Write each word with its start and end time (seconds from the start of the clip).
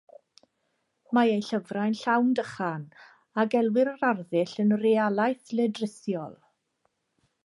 Mae 1.17 1.33
ei 1.33 1.43
llyfrau'n 1.47 1.97
llawn 1.99 2.31
dychan, 2.39 2.87
a 3.43 3.47
gelwir 3.55 3.91
yr 3.93 4.03
arddull 4.13 4.55
yn 4.65 4.73
realaeth 4.87 5.53
ledrithiol. 5.61 6.33